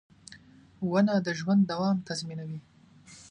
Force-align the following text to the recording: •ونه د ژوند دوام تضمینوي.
•ونه 0.89 1.15
د 1.25 1.27
ژوند 1.39 1.61
دوام 1.71 1.97
تضمینوي. 2.07 2.59